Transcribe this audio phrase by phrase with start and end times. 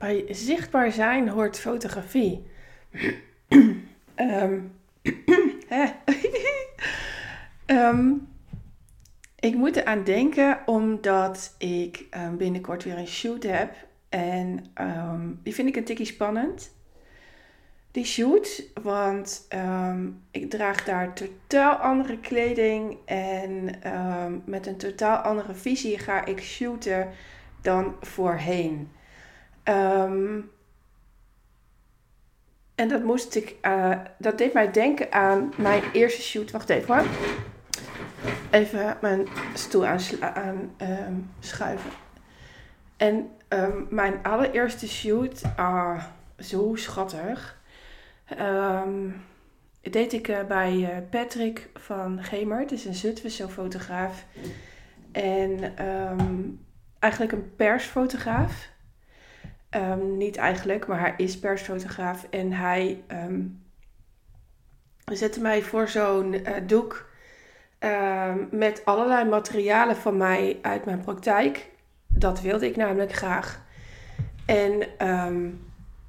[0.00, 2.46] bij zichtbaar zijn hoort fotografie.
[4.14, 4.58] Ehm?
[7.66, 8.12] Ehm,
[9.38, 13.74] ik moet eraan denken omdat ik ehm, binnenkort weer een shoot heb.
[14.08, 14.72] En
[15.42, 16.74] die vind ik een tikkie spannend.
[17.90, 19.48] Die shoot, want
[20.30, 23.70] ik draag daar totaal andere kleding en
[24.44, 27.08] met een totaal andere visie ga ik shooten
[27.62, 28.88] dan voorheen.
[29.64, 30.50] Um,
[32.74, 36.50] en dat moest ik, uh, dat deed mij denken aan mijn eerste shoot.
[36.50, 37.06] Wacht even hoor.
[38.50, 41.90] Even mijn stoel aan, um, schuiven.
[42.96, 46.04] En um, mijn allereerste shoot, ah,
[46.38, 47.58] zo schattig.
[49.80, 54.24] Deed ik uh, bij uh, Patrick van Gemert, dus een Zutphense fotograaf.
[55.12, 55.74] En
[56.98, 58.68] eigenlijk een persfotograaf.
[59.76, 62.26] Um, niet eigenlijk, maar hij is persfotograaf.
[62.30, 63.62] En hij um,
[65.04, 67.10] zette mij voor zo'n uh, doek
[67.78, 71.70] um, met allerlei materialen van mij uit mijn praktijk.
[72.06, 73.62] Dat wilde ik namelijk graag.
[74.46, 74.82] En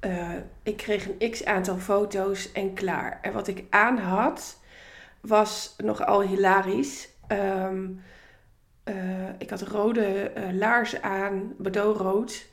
[0.04, 0.30] uh,
[0.62, 3.18] ik kreeg een x aantal foto's en klaar.
[3.22, 4.60] En wat ik aan had,
[5.20, 7.08] was nogal hilarisch.
[7.28, 7.68] Uh,
[9.38, 12.50] ik had rode laarzen aan, bordeauxrood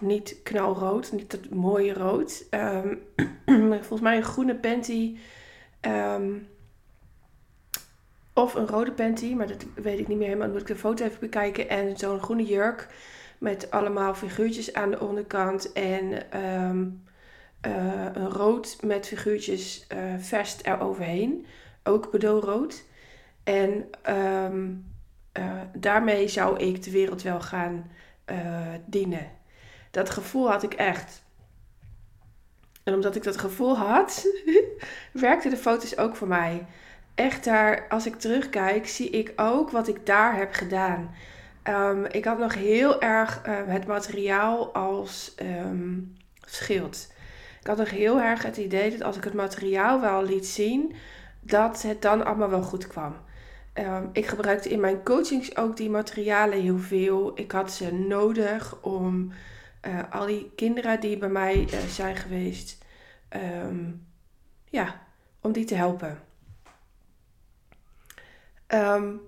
[0.00, 2.44] niet knalrood, niet dat mooie rood.
[3.48, 5.16] Um, volgens mij een groene panty.
[5.80, 6.48] Um,
[8.34, 10.46] of een rode panty, maar dat weet ik niet meer helemaal.
[10.46, 11.68] Dan moet ik de foto even bekijken.
[11.68, 12.88] En zo'n groene jurk
[13.38, 15.72] met allemaal figuurtjes aan de onderkant.
[15.72, 17.04] En um,
[17.66, 21.46] uh, een rood met figuurtjes uh, vest eroverheen.
[21.82, 22.84] Ook bedoelrood.
[23.44, 27.90] En uh, daarmee zou ik de wereld wel gaan
[28.86, 29.35] dienen.
[29.90, 31.24] Dat gevoel had ik echt.
[32.82, 34.26] En omdat ik dat gevoel had,
[35.12, 36.66] werkten de foto's ook voor mij.
[37.14, 41.14] Echt daar, als ik terugkijk, zie ik ook wat ik daar heb gedaan.
[41.64, 47.12] Um, ik had nog heel erg um, het materiaal als um, schild.
[47.60, 50.94] Ik had nog heel erg het idee dat als ik het materiaal wel liet zien,
[51.40, 53.16] dat het dan allemaal wel goed kwam.
[54.12, 57.32] ik gebruikte in mijn coachings ook die materialen heel veel.
[57.34, 59.32] Ik had ze nodig om
[59.86, 62.84] uh, al die kinderen die bij mij uh, zijn geweest,
[63.30, 64.06] um,
[64.64, 65.06] ja,
[65.40, 66.18] om die te helpen.
[68.68, 69.20] Um,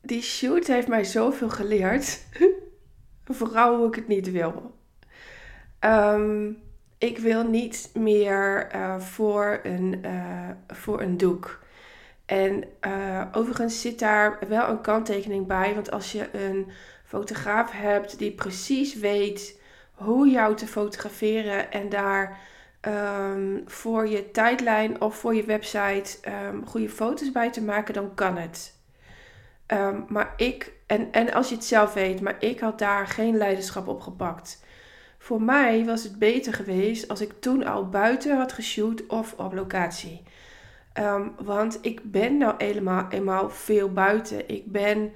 [0.00, 2.22] die shoot heeft mij zoveel geleerd.
[3.24, 4.74] Vooral hoe ik het niet wil.
[5.80, 6.62] Um,
[6.98, 10.04] ik wil niet meer uh, voor, een,
[10.66, 11.62] voor een doek.
[12.26, 12.64] En
[13.32, 15.74] overigens zit daar wel een kanttekening bij.
[15.74, 16.70] Want als je een
[17.04, 19.62] fotograaf hebt die precies weet
[19.94, 22.38] hoe jou te fotograferen en daar
[22.88, 28.14] um, voor je tijdlijn of voor je website um, goede foto's bij te maken, dan
[28.14, 28.74] kan het.
[29.66, 33.36] Um, maar ik, en, en als je het zelf weet, maar ik had daar geen
[33.36, 34.62] leiderschap op gepakt.
[35.18, 39.52] Voor mij was het beter geweest als ik toen al buiten had geshoot of op
[39.52, 40.22] locatie.
[41.36, 44.48] want ik ben nou eenmaal, eenmaal veel buiten.
[44.48, 45.12] Ik ben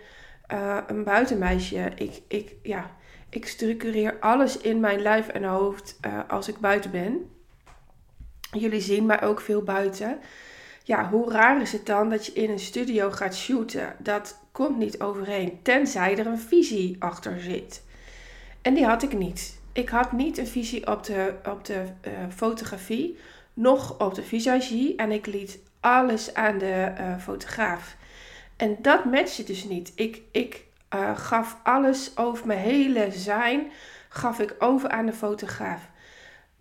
[0.53, 1.93] uh, een buitenmeisje.
[1.95, 2.91] Ik, ik, ja,
[3.29, 7.31] ik structureer alles in mijn lijf en hoofd uh, als ik buiten ben.
[8.51, 10.19] Jullie zien mij ook veel buiten.
[10.85, 13.95] Ja, hoe raar is het dan dat je in een studio gaat shooten?
[13.99, 17.83] Dat komt niet overeen, tenzij er een visie achter zit.
[18.63, 19.61] En die had ik niet.
[19.73, 23.19] Ik had niet een visie op de, op de uh, fotografie,
[23.55, 24.97] nog op de visagie.
[24.97, 27.97] En ik liet alles aan de uh, fotograaf.
[28.57, 29.93] En dat matchte dus niet.
[29.95, 33.71] Ik, ik uh, gaf alles over mijn hele zijn,
[34.09, 35.89] gaf ik over aan de fotograaf.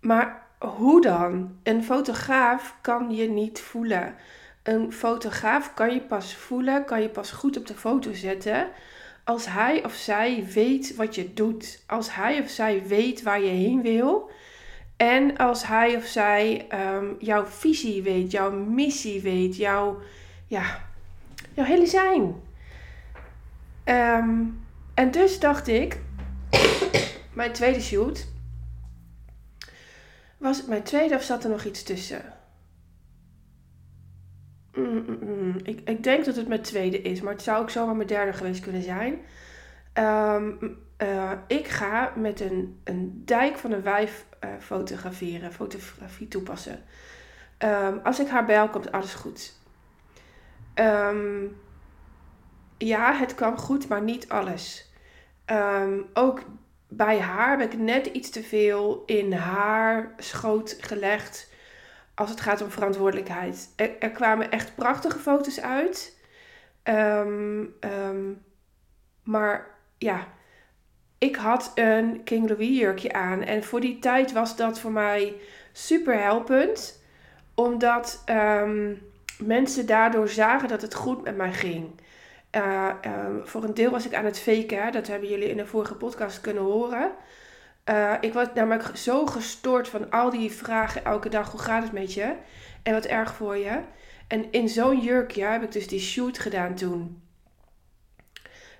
[0.00, 1.58] Maar hoe dan?
[1.62, 4.14] Een fotograaf kan je niet voelen.
[4.62, 8.68] Een fotograaf kan je pas voelen, kan je pas goed op de foto zetten
[9.28, 11.82] als hij of zij weet wat je doet.
[11.86, 14.30] Als hij of zij weet waar je heen wil.
[14.96, 19.98] En als hij of zij um, jouw visie weet, jouw missie weet, jouw,
[20.46, 20.80] ja,
[21.54, 22.34] jouw hele zijn.
[23.88, 26.00] Um, en dus dacht ik,
[27.32, 28.28] mijn tweede shoot,
[30.38, 32.22] was het mijn tweede of zat er nog iets tussen?
[34.74, 35.56] Mm, mm, mm.
[35.62, 38.32] Ik, ik denk dat het mijn tweede is, maar het zou ook zomaar mijn derde
[38.32, 39.18] geweest kunnen zijn.
[39.94, 46.82] Um, uh, ik ga met een, een dijk van een wijf uh, fotograferen, fotografie toepassen.
[47.58, 49.52] Um, als ik haar bel, komt alles goed.
[50.74, 51.56] Um,
[52.78, 54.90] ja, het kwam goed, maar niet alles.
[55.46, 56.42] Um, ook
[56.88, 61.50] bij haar heb ik net iets te veel in haar schoot gelegd
[62.14, 63.72] als het gaat om verantwoordelijkheid.
[63.76, 66.16] Er, kwamen echt prachtige foto's uit.
[66.82, 68.32] Ehm, ehm,
[69.22, 69.66] maar
[69.98, 70.26] ja,
[71.18, 73.42] ik had een King Louis jurkje aan.
[73.42, 75.34] En voor die tijd was dat voor mij
[75.72, 77.02] super helpend.
[77.54, 78.94] Omdat ehm,
[79.38, 82.00] mensen daardoor zagen dat het goed met mij ging.
[82.56, 82.90] Uh,
[83.44, 84.92] voor een deel was ik aan het faken.
[84.92, 87.12] Dat hebben jullie in de vorige podcast kunnen horen.
[87.90, 91.50] Uh, ik was namelijk zo gestoord van al die vragen elke dag.
[91.50, 92.34] Hoe gaat het met je?
[92.82, 93.80] En wat erg voor je.
[94.28, 97.22] En in zo'n jurkje heb ik dus die shoot gedaan toen.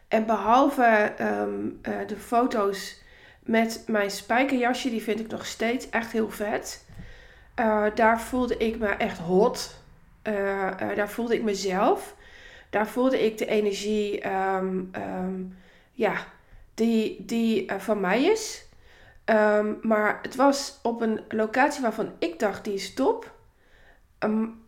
[0.08, 3.02] En behalve um, uh, de foto's
[3.40, 6.86] met mijn spijkerjasje, die vind ik nog steeds echt heel vet.
[7.94, 9.82] Daar voelde ik me echt hot.
[10.94, 12.16] Daar voelde ik mezelf.
[12.70, 15.56] Daar voelde ik de energie um, um,
[15.92, 16.16] ja,
[16.74, 18.66] die, die van mij is.
[19.82, 23.32] maar het was op een locatie waarvan ik dacht, die is top.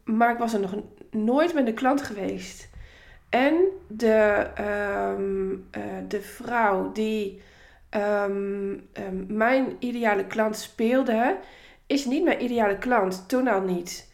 [0.05, 0.75] maar ik was er nog
[1.11, 2.69] nooit met een klant geweest.
[3.29, 3.55] En
[3.87, 7.43] de, uh, de vrouw die
[9.27, 11.39] mijn ideale klant speelde,
[11.87, 13.29] is niet mijn ideale klant.
[13.29, 14.10] Toen al niet.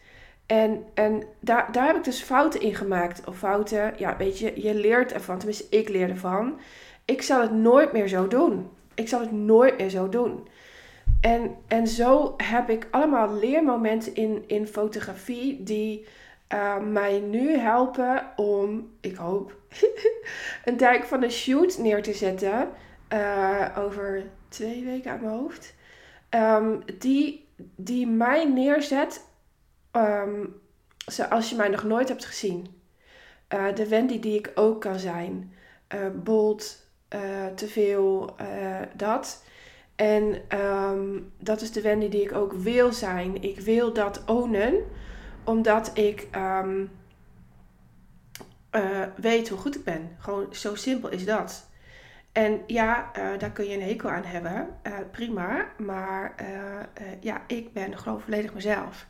[0.47, 3.27] En, en daar, daar heb ik dus fouten in gemaakt.
[3.27, 5.37] Of fouten, ja, weet je, je leert ervan.
[5.37, 6.59] Tenminste, ik leer ervan.
[7.05, 8.69] Ik zal het nooit meer zo doen.
[8.93, 10.47] Ik zal het nooit meer zo doen.
[11.21, 16.05] En, en zo heb ik allemaal leermomenten in, in fotografie die
[16.53, 19.55] uh, mij nu helpen om, ik hoop,
[20.65, 22.69] een dijk van een shoot neer te zetten.
[23.13, 25.75] Uh, over twee weken uit mijn hoofd.
[26.29, 29.26] Um, die, die mij neerzet
[29.97, 30.61] um,
[31.05, 32.81] zoals je mij nog nooit hebt gezien.
[33.53, 35.53] Uh, de Wendy die ik ook kan zijn.
[36.13, 36.85] bold,
[37.55, 38.35] te veel,
[38.95, 39.43] dat.
[39.95, 43.41] En um, dat is de Wendy die ik ook wil zijn.
[43.41, 44.83] Ik wil dat ownen
[45.43, 46.27] omdat ik
[48.71, 50.15] uh, weet hoe goed ik ben.
[50.19, 51.69] Gewoon zo simpel is dat.
[52.31, 54.67] En ja, uh, daar kun je een hekel aan hebben.
[54.87, 55.65] Uh, prima.
[55.77, 56.35] Maar
[57.19, 59.05] ja, ik ben gewoon volledig mezelf.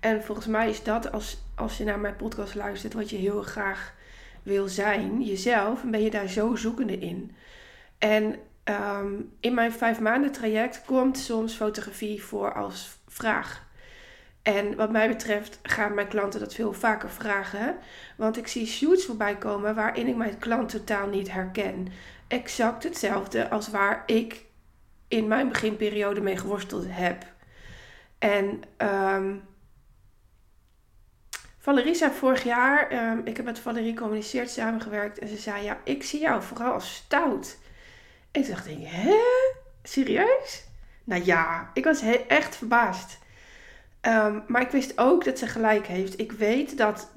[0.00, 3.42] En volgens mij is dat, als, als je naar mijn podcast luistert, wat je heel
[3.42, 3.94] graag
[4.42, 7.34] wil zijn, jezelf, ben je daar zo zoekende in.
[7.98, 13.66] En um, in mijn vijf maanden traject komt soms fotografie voor als vraag.
[14.42, 17.76] En wat mij betreft gaan mijn klanten dat veel vaker vragen.
[18.16, 21.88] Want ik zie shoots voorbij komen waarin ik mijn klant totaal niet herken.
[22.28, 24.44] Exact hetzelfde als waar ik
[25.08, 27.24] in mijn beginperiode mee geworsteld heb.
[28.18, 28.62] En
[29.14, 29.42] um,
[31.68, 35.18] Valerie zei vorig jaar, um, ik heb met Valerie communiceerd samengewerkt.
[35.18, 37.58] En ze zei, ja, ik zie jou vooral als stout.
[38.30, 39.14] En toen dacht ik, hè?
[39.82, 40.64] Serieus?
[41.04, 43.18] Nou ja, ik was echt verbaasd.
[44.02, 46.20] Um, maar ik wist ook dat ze gelijk heeft.
[46.20, 47.12] Ik weet dat,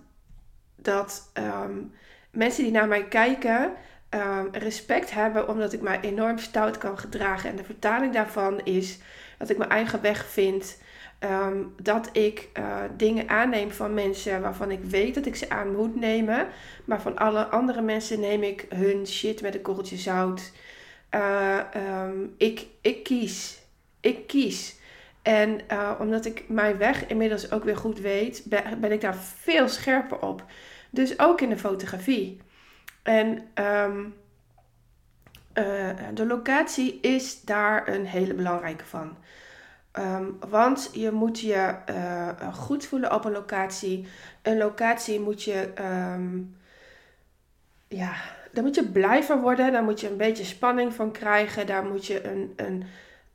[0.75, 1.93] dat um,
[2.31, 3.73] mensen die naar mij kijken
[4.51, 7.49] respect hebben omdat ik mij enorm stout kan gedragen.
[7.49, 8.99] En de vertaling daarvan is
[9.37, 10.77] dat ik mijn eigen weg vind.
[11.81, 15.95] Dat ik uh, dingen aanneem van mensen waarvan ik weet dat ik ze aan moet
[15.95, 16.47] nemen.
[16.85, 20.51] Maar van alle andere mensen neem ik hun shit met een korreltje zout.
[21.15, 21.59] Uh,
[22.37, 23.59] ik, ik kies.
[23.99, 24.79] Ik kies.
[25.21, 29.67] En uh, omdat ik mijn weg inmiddels ook weer goed weet, ben, ik daar veel
[29.67, 30.45] scherper op.
[30.89, 32.41] Dus ook in de fotografie.
[33.03, 33.89] En uh,
[36.13, 39.17] de locatie is daar een hele belangrijke van.
[39.99, 44.07] Um, want je moet je uh, goed voelen op een locatie.
[44.41, 45.73] Een locatie moet je,
[46.13, 46.55] um,
[47.87, 48.13] ja,
[48.51, 49.71] daar moet je blij van worden.
[49.71, 51.67] Daar moet je een beetje spanning van krijgen.
[51.67, 52.83] Daar moet je een, een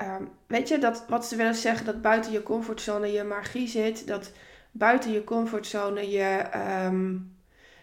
[0.02, 4.06] Um, weet je, dat, wat ze willen zeggen, dat buiten je comfortzone je magie zit.
[4.06, 4.32] Dat
[4.70, 6.44] buiten je comfortzone je,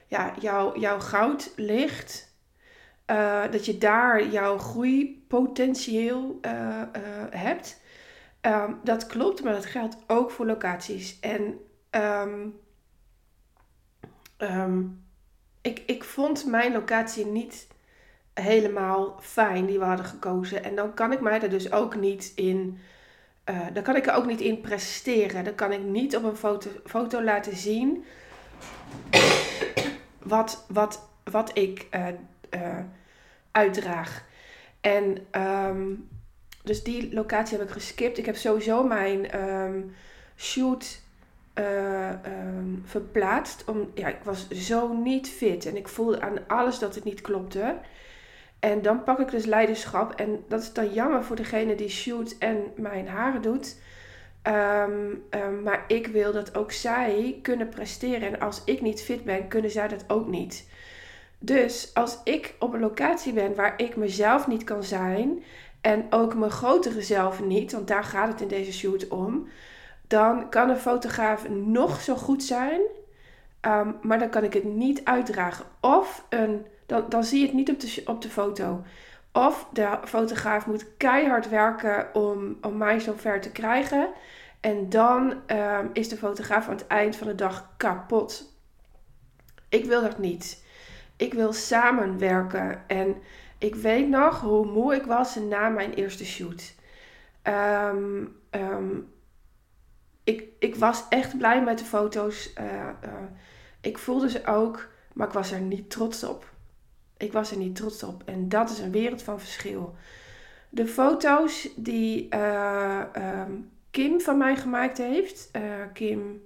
[0.08, 2.32] ja, jouw, jouw goud ligt.
[3.12, 6.82] Uh, dat je daar jouw groeipotentieel uh,
[7.30, 7.82] hebt.
[8.46, 11.20] Um, dat klopt, maar dat geldt ook voor locaties.
[11.20, 11.60] En
[15.62, 17.68] ik, ik vond mijn locatie niet
[18.34, 20.64] helemaal fijn die we hadden gekozen.
[20.64, 22.78] En dan kan ik mij er dus ook niet in.
[23.50, 25.44] Uh, dan kan ik er ook niet in presteren.
[25.44, 28.06] Dan kan ik niet op een foto, foto laten zien
[30.20, 32.08] wat, wat, wat ik uh,
[32.50, 32.80] uh,
[33.52, 34.26] uitdraag.
[34.82, 36.10] En um,
[36.64, 38.18] dus die locatie heb ik geskipt.
[38.18, 39.96] Ik heb sowieso mijn um,
[40.38, 41.02] shoot
[41.54, 43.64] um, verplaatst.
[43.66, 47.22] Om, ja, ik was zo niet fit en ik voelde aan alles dat het niet
[47.22, 47.76] klopte.
[48.60, 50.14] En dan pak ik dus leiderschap.
[50.14, 53.76] En dat is dan jammer voor degene die shoot en mijn haren doet.
[54.42, 58.28] Ehm, ehm, maar ik wil dat ook zij kunnen presteren.
[58.28, 60.68] En als ik niet fit ben, kunnen zij dat ook niet.
[61.40, 65.44] Dus als ik op een locatie ben waar ik mezelf niet kan zijn.
[65.84, 69.48] En ook mijn grotere zelf niet, want daar gaat het in deze shoot om.
[70.08, 72.82] Dan kan een fotograaf nog zo goed zijn.
[73.60, 75.66] Ehm, maar dan kan ik het niet uitdragen.
[75.80, 78.84] Of een, dan, dan zie je het niet op de, op de foto.
[79.32, 84.10] Of de fotograaf moet keihard werken om, om mij zover te krijgen.
[84.60, 88.56] En dan ehm, is de fotograaf aan het eind van de dag kapot.
[89.70, 90.64] Ik wil dat niet.
[91.16, 92.84] Ik wil samenwerken.
[92.88, 93.16] En
[93.64, 96.74] ik weet nog hoe moe ik was na mijn eerste shoot.
[97.42, 99.00] Ehm, ehm,
[100.24, 102.54] ik, ik was echt blij met de foto's.
[102.60, 103.14] Uh, uh,
[103.82, 106.52] ik voelde ze ook, maar ik was er niet trots op.
[107.18, 108.24] Ik was er niet trots op.
[108.26, 109.96] En dat is een wereld van verschil.
[110.70, 113.04] De foto's die uh,
[113.92, 115.52] Kim van mij gemaakt heeft.
[115.94, 116.42] Kim,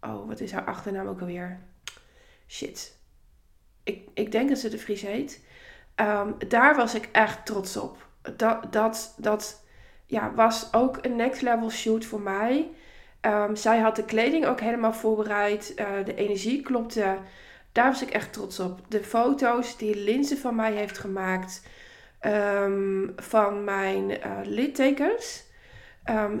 [0.00, 1.60] oh, wat is haar achternaam ook alweer?
[2.48, 2.98] Shit.
[3.82, 5.44] Ik, ik denk dat ze de Vries heet.
[6.00, 8.06] Um, daar was ik echt trots op.
[8.36, 9.64] Dat, dat, dat
[10.06, 12.70] ja, was ook een next level shoot voor mij.
[13.20, 15.72] Um, zij had de kleding ook helemaal voorbereid.
[15.76, 17.16] Uh, de energie klopte.
[17.72, 18.80] Daar was ik echt trots op.
[18.88, 21.62] De foto's die Linse van mij heeft gemaakt
[22.20, 25.44] um, van mijn uh, littekens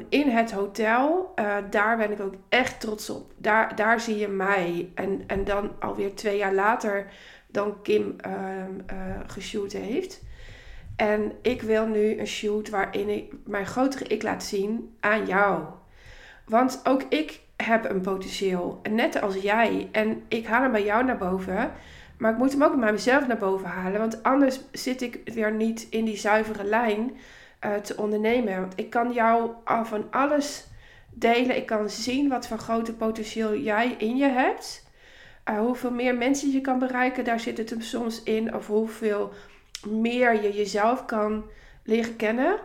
[0.08, 1.32] in het hotel.
[1.36, 3.32] Uh, daar ben ik ook echt trots op.
[3.36, 4.90] Daar, daar zie je mij.
[4.94, 7.06] En, en dan alweer twee jaar later
[7.46, 8.32] dan Kim uh,
[9.26, 10.22] geshoot heeft.
[10.96, 15.64] En ik wil nu een shoot waarin ik mijn grotere ik laat zien aan jou.
[16.44, 19.88] Want ook ik heb een potentieel, net als jij.
[19.92, 21.72] En ik haal hem bij jou naar boven.
[22.18, 24.00] Maar ik moet hem ook bij mezelf naar boven halen.
[24.00, 27.10] Want anders zit ik weer niet in die zuivere lijn
[27.64, 28.60] uh, te ondernemen.
[28.60, 29.50] Want ik kan jou
[29.84, 30.66] van alles
[31.10, 31.56] delen.
[31.56, 34.85] Ik kan zien wat voor grote potentieel jij in je hebt.
[35.48, 38.54] Uh, hoeveel meer mensen je kan bereiken, daar zit het hem soms in.
[38.54, 39.32] Of hoeveel
[39.88, 41.44] meer je jezelf kan
[41.84, 42.58] leren kennen.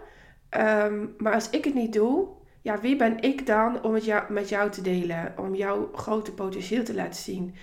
[0.57, 2.27] Um, maar als ik het niet doe,
[2.61, 5.33] ja, wie ben ik dan om het met jou te delen?
[5.37, 7.55] Om jouw grote potentieel te laten zien?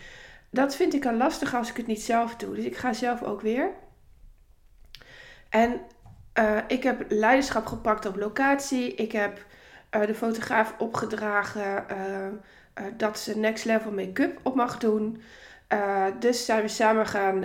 [0.50, 2.54] Dat vind ik al lastig als ik het niet zelf doe.
[2.54, 3.70] Dus ik ga zelf ook weer.
[5.48, 5.80] En
[6.38, 8.94] uh, ik heb leiderschap gepakt op locatie.
[8.94, 9.46] Ik heb
[9.96, 11.84] uh, de fotograaf opgedragen
[12.78, 15.22] uh, dat ze next level make-up op mag doen.
[16.18, 17.44] dus zijn we samen gaan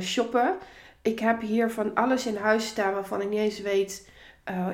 [0.00, 0.54] shoppen.
[1.02, 4.08] Ik heb hier van alles in huis staan waarvan ik niet eens weet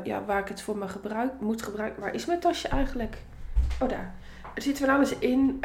[0.04, 2.02] ja, waar ik het voor me gebruik, moet gebruiken.
[2.02, 3.16] Waar is mijn tasje eigenlijk?
[3.80, 4.14] Oh, daar.
[4.54, 5.60] Er zit van alles in.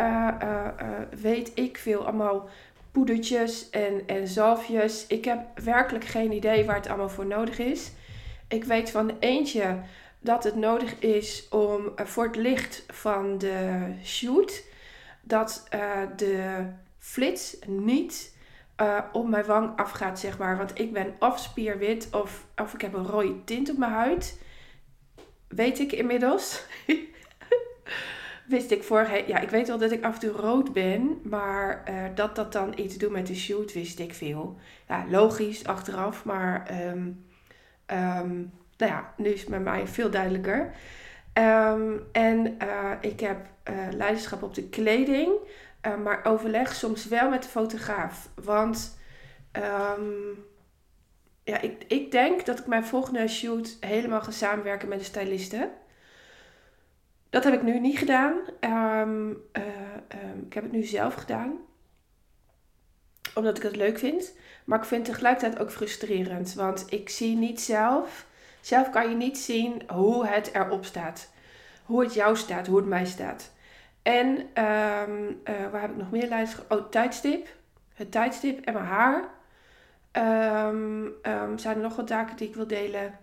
[1.21, 2.05] weet ik veel.
[2.05, 2.49] Allemaal
[2.95, 5.07] poedertjes en, en zalfjes.
[5.07, 7.91] Ik heb werkelijk geen idee waar het allemaal voor nodig is.
[8.47, 9.79] Ik weet van eentje
[10.25, 14.63] dat het nodig is om uh, voor het licht van de shoot
[15.21, 16.65] dat uh, de
[16.97, 18.37] flits niet
[18.81, 20.57] uh, op mijn wang afgaat, zeg maar.
[20.57, 24.41] Want ik ben of spierwit of, of ik heb een rode tint op mijn huid.
[25.47, 26.65] Weet ik inmiddels.
[28.47, 29.23] wist ik vorige...
[29.27, 31.19] Ja, ik weet wel dat ik af en toe rood ben.
[31.23, 31.83] Maar
[32.15, 34.59] dat dat dan iets doet met de shoot, wist ik veel.
[34.87, 36.25] Ja, logisch achteraf.
[36.25, 37.25] Maar um,
[38.77, 40.75] nou ja, nu is het met mij veel duidelijker.
[41.33, 45.31] Um, en uh, ik heb uh, leiderschap op de kleding.
[45.87, 48.29] Uh, maar overleg soms wel met de fotograaf.
[48.43, 48.99] Want
[49.51, 50.45] um,
[51.43, 55.71] ja, ik, ik denk dat ik mijn volgende shoot helemaal ga samenwerken met de styliste.
[57.29, 58.39] Dat heb ik nu niet gedaan.
[58.59, 59.31] Um,
[60.45, 61.57] ik heb het nu zelf gedaan.
[63.33, 64.33] Omdat ik het leuk vind.
[64.65, 66.53] Maar ik vind het tegelijkertijd ook frustrerend.
[66.53, 68.27] Want ik zie niet zelf.
[68.65, 71.31] Zelf kan je niet zien hoe het erop staat.
[71.83, 73.51] Hoe het jou staat, hoe het mij staat.
[74.01, 76.65] En um, uh, waar heb ik nog meer lijst?
[76.69, 77.47] Oh, tijdstip.
[77.93, 79.23] Het tijdstip en mijn haar.
[80.67, 83.19] Um, um, zijn er nog wat taken die ik wil delen?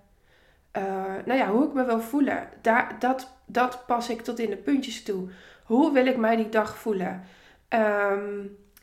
[0.76, 0.82] Uh,
[1.24, 2.48] nou ja, hoe ik me wil voelen.
[2.60, 5.28] Daar, dat, dat pas ik tot in de puntjes toe.
[5.64, 7.22] Hoe wil ik mij die dag voelen?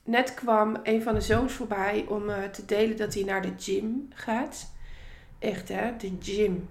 [0.03, 3.53] Net kwam een van de zoons voorbij om uh, te delen dat hij naar de
[3.57, 4.77] gym gaat.
[5.39, 6.69] Echt hè, de gym.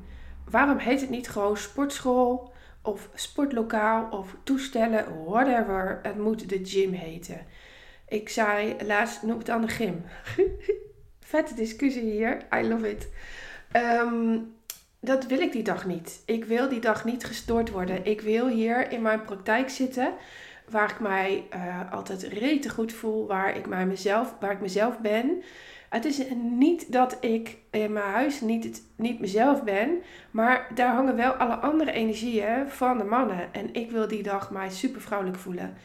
[0.50, 5.98] Waarom heet het niet gewoon sportschool of sportlokaal of toestellen, whatever.
[6.02, 7.46] Het moet de gym heten.
[8.08, 10.04] Ik zei laatst, noem het dan de gym.
[11.20, 12.46] Vette discussie hier.
[12.54, 13.08] I love it.
[13.76, 14.56] Um,
[15.00, 16.22] dat wil ik die dag niet.
[16.24, 18.04] Ik wil die dag niet gestoord worden.
[18.04, 20.12] Ik wil hier in mijn praktijk zitten
[20.70, 25.42] waar ik mij uh, altijd rete goed voel, waar ik, mezelf, waar ik mezelf ben,
[25.88, 31.16] Het is niet dat ik in mijn huis niet, niet mezelf ben, maar daar hangen
[31.16, 33.52] wel alle andere energieën van de mannen.
[33.52, 35.76] En ik wil die dag mij super vrouwelijk voelen.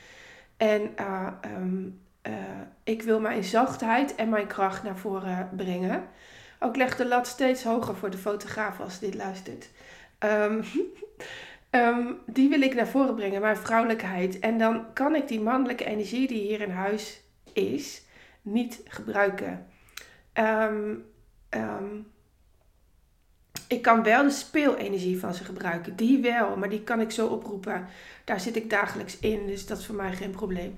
[0.58, 2.34] En uh, um, uh,
[2.84, 6.04] ik wil mijn zachtheid en mijn kracht naar voren brengen.
[6.60, 9.70] Ook leg de lat steeds hoger voor de fotograaf als dit luistert.
[10.20, 10.64] Um,
[11.72, 14.40] um, die wil ik naar voren brengen, mijn vrouwelijkheid.
[14.40, 17.22] En dan kan ik die mannelijke energie die hier in huis
[17.54, 18.04] is,
[18.42, 19.68] niet gebruiken.
[20.34, 21.06] Um,
[21.50, 22.12] um,
[23.68, 25.96] ik kan wel de speelenergie van ze gebruiken.
[25.96, 27.88] Die wel, maar die kan ik zo oproepen.
[28.24, 30.78] Daar zit ik dagelijks in, dus dat is voor mij geen probleem.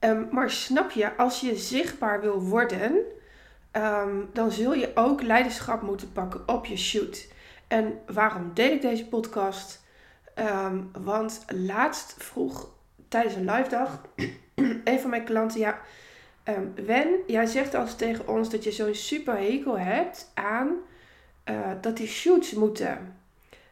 [0.00, 2.94] Um, maar snap je, als je zichtbaar wil worden,
[4.32, 7.28] dan zul je ook leiderschap moeten pakken op je shoot.
[7.68, 9.80] En waarom deel ik deze podcast?
[10.92, 12.70] want laatst vroeg
[13.08, 14.00] tijdens een live dag,
[14.84, 15.80] een van mijn klanten, ja,
[16.48, 20.68] Um, Wen, jij zegt als tegen ons dat je zo'n super hekel hebt aan
[21.44, 23.16] uh, dat die shoots moeten.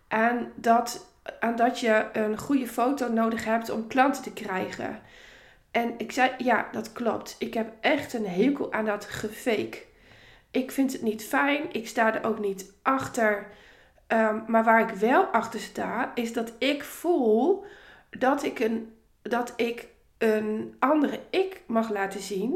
[0.08, 1.06] En dat,
[1.40, 5.00] aan dat je een goede foto nodig hebt om klanten te krijgen.
[5.70, 7.36] En ik zei, ja, dat klopt.
[7.38, 9.82] Ik heb echt een hekel aan dat gefake.
[10.50, 11.62] Ik vind het niet fijn.
[11.72, 13.46] Ik sta er ook niet achter.
[14.08, 17.64] Um, maar waar ik wel achter sta, is dat ik voel
[18.10, 19.88] dat ik een, dat ik
[20.20, 22.54] een andere ik mag laten zien.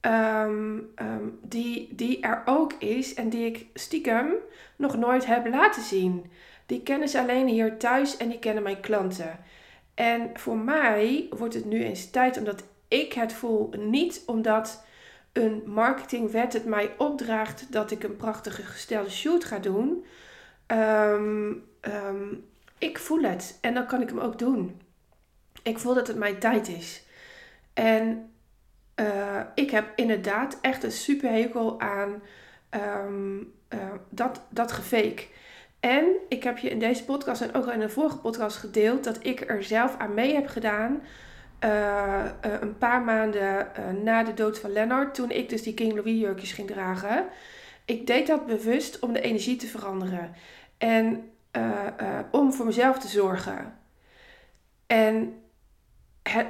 [0.00, 4.32] Um, um, die, die er ook is en die ik stiekem
[4.76, 6.30] nog nooit heb laten zien.
[6.66, 9.38] Die kennen ze alleen hier thuis en die kennen mijn klanten.
[9.94, 13.70] En voor mij wordt het nu eens tijd omdat ik het voel.
[13.78, 14.84] Niet omdat
[15.32, 20.04] een marketingwet het mij opdraagt dat ik een prachtige gestelde shoot ga doen.
[20.66, 21.64] Um,
[22.78, 24.80] ik voel het en dan kan ik hem ook doen
[25.66, 27.02] ik voel dat het mijn tijd is.
[27.74, 28.30] En
[29.00, 32.22] uh, ik heb inderdaad echt een super hekel aan
[32.70, 35.26] um, uh, dat, dat gefake.
[35.80, 39.04] En ik heb je in deze podcast en ook al in een vorige podcast gedeeld
[39.04, 41.02] dat ik er zelf aan mee heb gedaan.
[41.64, 43.68] Uh, een paar maanden
[44.02, 47.26] na de dood van Lennart, toen ik dus die King Louis jurkjes ging dragen.
[47.84, 50.34] Ik deed dat bewust om de energie te veranderen.
[50.78, 51.30] En
[52.30, 53.78] om voor mezelf te zorgen.
[54.86, 55.34] En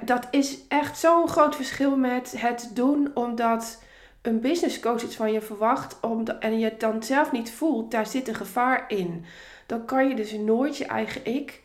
[0.05, 3.83] dat is echt zo'n groot verschil met het doen omdat
[4.23, 6.01] een business coach iets van je verwacht
[6.41, 9.25] en je het dan zelf niet voelt, daar zit een gevaar in.
[9.67, 11.63] Dan kan je dus nooit je eigen ik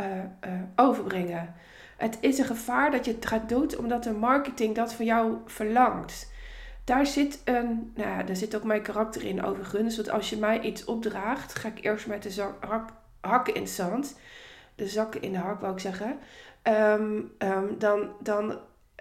[0.00, 1.54] uh, uh, overbrengen.
[1.96, 5.36] Het is een gevaar dat je het gaat doen omdat de marketing dat van jou
[5.46, 6.32] verlangt.
[6.84, 9.96] Daar zit een, nou ja, daar zit ook mijn karakter in overigens.
[9.96, 13.62] Want als je mij iets opdraagt, ga ik eerst met de zak, hak, hakken in
[13.62, 14.18] het zand.
[14.76, 16.18] De zakken in de hak, wou ik zeggen.
[16.62, 18.58] Um, um, dan, dan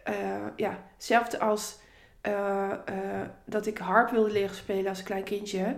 [0.10, 1.80] uh, ja, hetzelfde als
[2.28, 5.78] uh, uh, dat ik harp wilde leren spelen als klein kindje.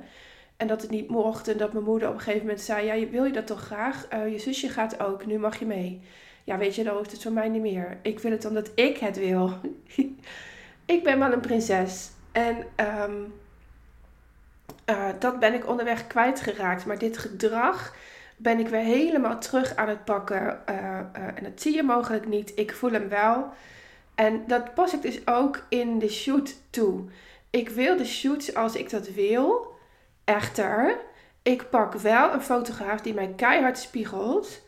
[0.58, 1.48] En dat het niet mocht.
[1.48, 4.08] En dat mijn moeder op een gegeven moment zei: Ja, wil je dat toch graag?
[4.32, 6.02] je zusje gaat ook, nu mag je mee.
[6.44, 7.98] Ja, weet je, dan hoeft het voor mij niet meer.
[8.02, 9.52] Ik wil het omdat ik het wil.
[10.96, 12.10] ik ben wel een prinses.
[12.32, 12.58] En
[13.06, 13.34] um,
[15.20, 16.86] dat ben ik onderweg kwijtgeraakt.
[16.86, 17.96] Maar dit gedrag
[18.38, 20.62] ben ik weer helemaal terug aan het pakken.
[20.70, 22.52] Uh, uh, en dat zie je mogelijk niet.
[22.56, 23.50] Ik voel hem wel.
[24.16, 27.04] En dat pas ik dus ook in de shoot toe.
[27.50, 29.76] Ik wil de shoot zoals ik dat wil.
[30.24, 30.98] Echter,
[31.42, 34.62] ik pak wel een fotograaf die mij keihard spiegelt.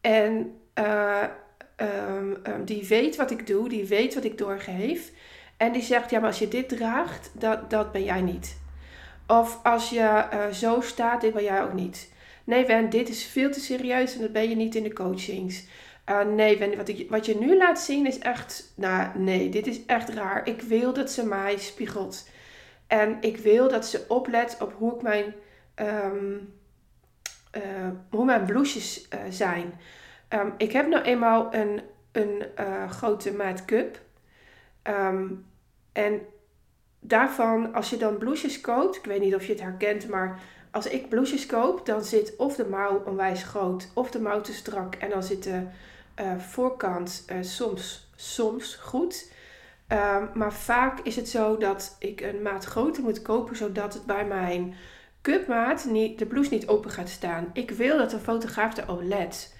[0.00, 1.22] En uh,
[1.76, 5.10] um, um, die weet wat ik doe, die weet wat ik doorgeef.
[5.56, 8.58] En die zegt, ja, maar als je dit draagt, dat, dat ben jij niet.
[9.26, 12.12] Of als je zo staat, dit ben jij ook niet.
[12.50, 15.64] Nee, Wen, dit is veel te serieus en dat ben je niet in de coachings.
[16.10, 18.72] Uh, nee, Wen, wat, wat je nu laat zien is echt...
[18.76, 20.46] Nou, nee, dit is echt raar.
[20.46, 22.28] Ik wil dat ze mij spiegelt.
[22.86, 25.34] En ik wil dat ze oplet op hoe ik mijn...
[25.76, 26.54] Um,
[28.10, 29.80] hoe mijn blouses uh, zijn.
[30.28, 31.80] Um, ik heb nou eenmaal een,
[32.12, 32.42] een
[32.88, 34.00] grote maat cup.
[34.82, 35.46] Um,
[35.92, 36.20] en
[37.00, 38.96] daarvan, als je dan blouses koopt...
[38.96, 42.56] Ik weet niet of je het herkent, maar als ik blouses koop, dan zit of
[42.56, 44.94] de mouw onwijs groot of de mouw te strak.
[44.94, 45.62] En dan zit de
[46.20, 49.32] uh, voorkant uh, soms, soms goed.
[49.88, 54.06] Um, maar vaak is het zo dat ik een maat groter moet kopen, zodat het
[54.06, 54.74] bij mijn
[55.22, 57.50] cupmaat niet, de blouse niet open gaat staan.
[57.52, 59.54] Ik wil dat de fotograaf erop let.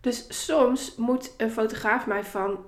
[0.00, 2.58] Dus soms moet een fotograaf mij van,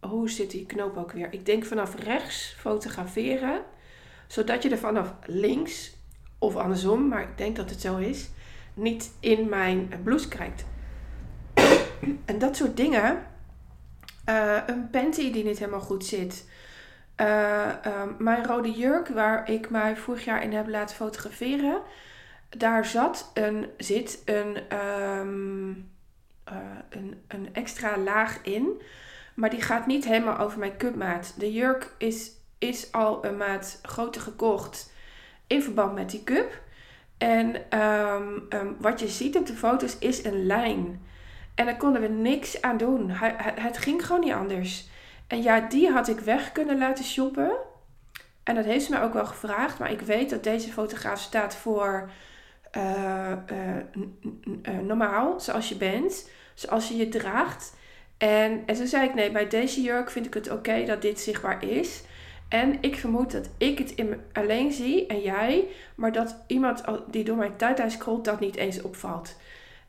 [0.00, 1.32] hoe zit die knoop ook weer?
[1.32, 3.62] Ik denk vanaf rechts fotograferen,
[4.26, 5.96] zodat je er vanaf links
[6.38, 8.28] of andersom, maar ik denk dat het zo is,
[8.74, 10.64] niet in mijn blouse krijgt.
[12.24, 13.26] en dat soort dingen.
[14.28, 16.48] Uh, een panty die niet helemaal goed zit.
[17.16, 21.80] ehm, mijn rode jurk, waar ik mij vorig jaar in heb laten fotograferen,
[22.48, 25.68] daar zat een, zit een, ehm,
[26.88, 28.80] een, een extra laag in.
[29.34, 31.34] Maar die gaat niet helemaal over mijn cupmaat.
[31.38, 34.92] De jurk is, is al een maat groter gekocht
[35.48, 36.60] in verband met die cup.
[37.18, 41.06] En ehm, ehm, wat je ziet op de foto's is een lijn.
[41.54, 43.10] En daar konden we niks aan doen.
[43.10, 44.88] het ging gewoon niet anders.
[45.26, 47.56] En ja, die had ik weg kunnen laten shoppen.
[48.42, 49.78] En dat heeft ze mij ook wel gevraagd.
[49.78, 52.10] Maar ik weet dat deze fotograaf staat voor
[52.76, 53.32] uh,
[54.62, 56.30] uh, normaal, zoals je bent.
[56.54, 57.76] Zoals je je draagt.
[58.18, 61.20] En, en toen zei ik, nee, bij deze jurk vind ik het oké dat dit
[61.20, 62.02] zichtbaar is.
[62.48, 63.94] En ik vermoed dat ik het
[64.32, 68.82] alleen zie en jij, maar dat iemand die door mijn tijdlijn scrolt dat niet eens
[68.82, 69.36] opvalt.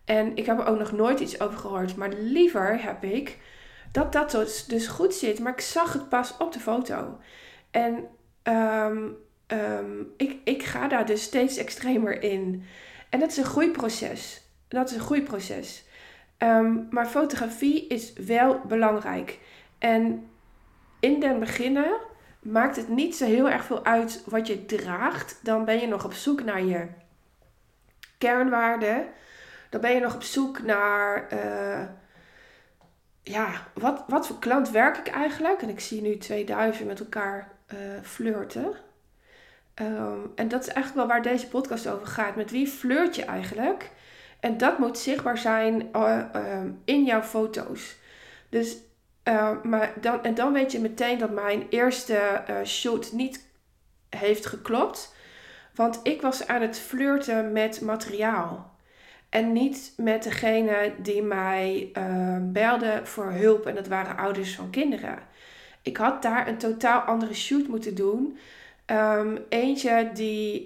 [0.05, 3.37] En ik heb er ook nog nooit iets over gehoord, maar liever heb ik
[3.91, 5.39] dat dat dus, dus goed zit.
[5.39, 7.17] Maar ik zag het pas op de foto.
[7.71, 8.07] En
[8.43, 9.07] ehm,
[9.47, 12.63] ehm, ik, ik ga daar dus steeds extremer in.
[13.09, 14.41] En dat is een groeiproces.
[14.67, 15.83] Dat is een groeiproces.
[16.37, 19.39] Um, maar fotografie is wel belangrijk.
[19.77, 20.29] En
[20.99, 21.91] in den beginnen
[22.39, 25.39] maakt het niet zo heel erg veel uit wat je draagt.
[25.43, 26.87] Dan ben je nog op zoek naar je
[28.17, 29.07] kernwaarden.
[29.69, 31.85] Dan ben je nog op zoek naar, uh,
[33.21, 35.61] ja, wat, wat voor klant werk ik eigenlijk?
[35.61, 38.73] En ik zie nu twee duiven met elkaar uh, flirten.
[39.75, 42.35] Um, en dat is eigenlijk wel waar deze podcast over gaat.
[42.35, 43.91] Met wie flirt je eigenlijk?
[44.39, 47.97] En dat moet zichtbaar zijn uh, in jouw foto's.
[48.49, 48.77] Dus
[49.29, 53.47] uh, maar dan, en dan weet je meteen dat mijn eerste uh, shoot niet
[54.09, 55.15] heeft geklopt.
[55.75, 58.77] Want ik was aan het flirten met materiaal.
[59.29, 63.65] En niet met degene die mij uh, belde voor hulp.
[63.65, 65.19] En dat waren ouders van kinderen.
[65.81, 68.37] Ik had daar een totaal andere shoot moeten doen.
[68.85, 70.65] Um, eentje die,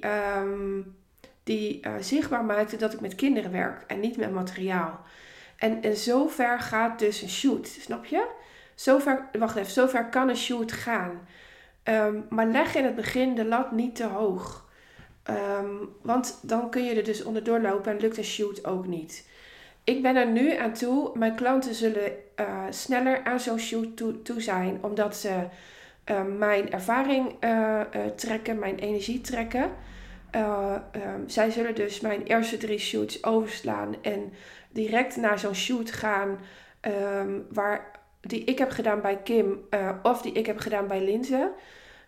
[1.43, 3.83] die zichtbaar maakte dat ik met kinderen werk.
[3.87, 4.99] En niet met materiaal.
[5.57, 7.67] En, en zover gaat dus een shoot.
[7.67, 8.27] Snap je?
[8.75, 11.27] Zover, wacht even, zover kan een shoot gaan.
[11.83, 14.71] Ehm, maar leg in het begin de lat niet te hoog.
[15.29, 19.27] Um, want dan kun je er dus onderdoor lopen en lukt een shoot ook niet.
[19.83, 21.17] Ik ben er nu aan toe.
[21.17, 25.47] Mijn klanten zullen uh, sneller aan zo'n shoot toe, zijn, omdat ze
[26.11, 27.81] uh, mijn ervaring uh,
[28.15, 29.71] trekken, mijn energie trekken.
[31.27, 34.33] Zij zullen dus mijn eerste drie shoots overslaan en
[34.71, 36.39] direct naar zo'n shoot gaan
[37.49, 37.92] waar
[38.27, 41.51] die ik heb gedaan bij Kim uh, of die ik heb gedaan bij Linze.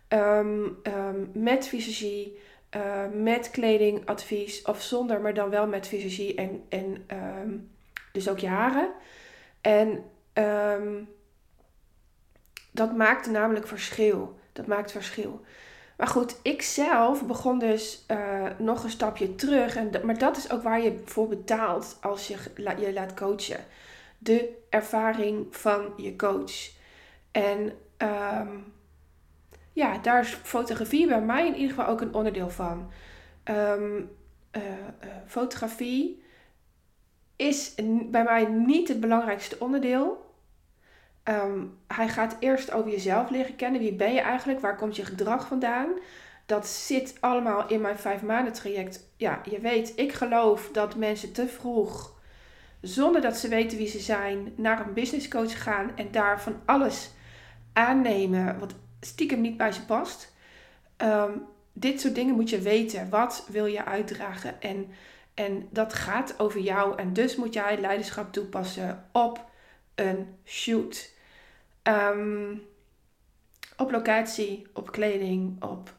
[0.10, 2.40] Um, um, met visagie,
[2.76, 7.06] uh, met kledingadvies of zonder, maar dan wel met visagie en, en
[7.42, 7.72] um,
[8.12, 8.92] dus ook je haren.
[9.62, 10.04] En
[12.72, 14.40] dat maakt namelijk verschil.
[14.54, 15.42] Dat maakt verschil.
[15.98, 19.76] Maar goed, ik zelf begon dus uh, nog een stapje terug.
[19.76, 22.38] En maar dat is ook waar je voor betaalt als je
[22.80, 23.60] je laat coachen
[24.18, 26.72] de ervaring van je coach.
[27.32, 28.74] En um,
[29.74, 32.92] ja, daar is fotografie bij mij in ieder geval ook een onderdeel van.
[33.44, 34.10] Um,
[34.52, 36.24] uh, uh, fotografie
[37.36, 37.74] is
[38.06, 40.34] bij mij niet het belangrijkste onderdeel.
[41.24, 43.82] Um, hij gaat eerst over jezelf leren kennen.
[43.82, 44.60] Wie ben je eigenlijk?
[44.60, 45.90] Waar komt je gedrag vandaan?
[46.46, 49.10] Dat zit allemaal in mijn vijf maanden traject.
[49.18, 52.15] Ja, je weet, ik geloof dat mensen te vroeg
[52.88, 56.62] zonder dat ze weten wie ze zijn, naar een business coach gaan en daar van
[56.66, 57.10] alles
[57.74, 60.34] aannemen wat stiekem niet bij ze past.
[60.98, 61.32] Ehm,
[61.74, 63.10] dit soort dingen moet je weten.
[63.10, 64.62] Wat wil je uitdragen?
[64.62, 64.88] En,
[65.34, 66.98] en dat gaat over jou.
[66.98, 69.46] En dus moet jij leiderschap toepassen op
[69.96, 71.14] een shoot.
[71.84, 72.62] Um,
[73.78, 75.94] op locatie, op kleding, op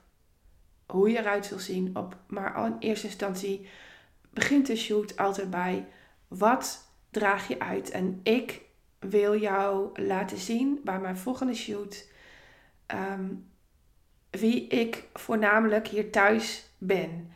[0.87, 1.96] hoe je eruit wil zien.
[1.96, 3.68] Op, maar in eerste instantie
[4.31, 5.87] begint de shoot altijd bij
[6.29, 7.91] wat draag je uit?
[7.91, 8.61] En ik
[8.99, 12.09] wil jou laten zien bij mijn volgende shoot
[12.87, 13.35] ehm,
[14.31, 17.31] wie ik voornamelijk hier thuis ben.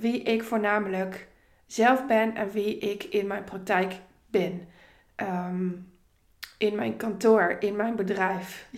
[0.00, 1.28] Wie ik voornamelijk
[1.66, 3.94] zelf ben en wie ik in mijn praktijk
[4.26, 4.68] ben.
[5.14, 5.68] Ehm,
[6.58, 8.68] in mijn kantoor, in mijn bedrijf.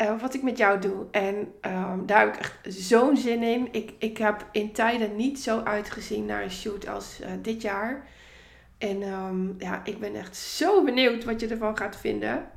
[0.00, 1.06] uh, wat ik met jou doe.
[1.10, 3.68] En um, daar heb ik echt zo'n zin in.
[3.72, 8.06] Ik, ik heb in tijden niet zo uitgezien naar een shoot als uh, dit jaar.
[8.78, 12.48] En um, ja, ik ben echt zo benieuwd wat je ervan gaat vinden.